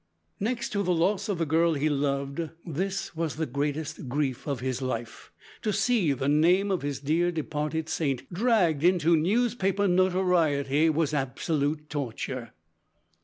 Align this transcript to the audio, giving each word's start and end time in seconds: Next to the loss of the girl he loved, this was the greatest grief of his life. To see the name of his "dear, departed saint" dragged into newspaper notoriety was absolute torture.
Next 0.39 0.69
to 0.69 0.81
the 0.81 0.95
loss 0.95 1.29
of 1.29 1.37
the 1.37 1.45
girl 1.45 1.75
he 1.75 1.87
loved, 1.87 2.49
this 2.65 3.15
was 3.15 3.35
the 3.35 3.45
greatest 3.45 4.09
grief 4.09 4.47
of 4.47 4.59
his 4.59 4.81
life. 4.81 5.31
To 5.61 5.71
see 5.71 6.11
the 6.11 6.27
name 6.27 6.71
of 6.71 6.81
his 6.81 6.99
"dear, 6.99 7.31
departed 7.31 7.87
saint" 7.87 8.23
dragged 8.33 8.83
into 8.83 9.15
newspaper 9.15 9.87
notoriety 9.87 10.89
was 10.89 11.13
absolute 11.13 11.87
torture. 11.87 12.49